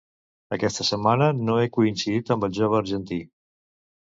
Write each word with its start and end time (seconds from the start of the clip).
Aquesta 0.55 0.85
setmana 0.87 1.27
no 1.49 1.57
he 1.65 1.69
coincidit 1.75 2.33
amb 2.37 2.49
el 2.49 2.59
jove 2.61 2.81
argentí 2.81 3.19